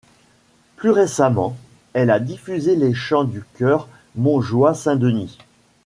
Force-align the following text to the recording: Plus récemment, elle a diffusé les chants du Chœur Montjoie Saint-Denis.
Plus 0.77 0.89
récemment, 0.89 1.55
elle 1.93 2.09
a 2.09 2.19
diffusé 2.19 2.75
les 2.75 2.91
chants 2.95 3.23
du 3.23 3.43
Chœur 3.59 3.87
Montjoie 4.15 4.73
Saint-Denis. 4.73 5.37